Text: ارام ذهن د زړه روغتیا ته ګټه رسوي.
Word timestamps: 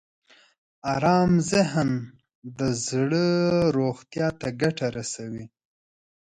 ارام 0.93 1.31
ذهن 1.51 1.89
د 2.57 2.59
زړه 2.87 3.25
روغتیا 3.77 4.27
ته 4.39 4.47
ګټه 4.61 4.87
رسوي. 4.97 5.45